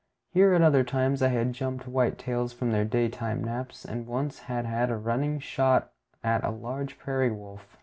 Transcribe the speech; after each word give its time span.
Here 0.31 0.55
at 0.55 0.63
other 0.63 0.83
times 0.83 1.21
I 1.21 1.27
had 1.27 1.53
jumped 1.53 1.85
whitetails 1.85 2.55
from 2.55 2.71
their 2.71 2.85
daytime 2.85 3.43
naps, 3.43 3.85
and 3.85 4.07
once 4.07 4.39
had 4.39 4.65
had 4.65 4.89
a 4.89 4.97
running 4.97 5.37
shot 5.39 5.91
at 6.23 6.43
a 6.43 6.49
large 6.49 6.97
prairie 6.97 7.29
wolf. 7.29 7.77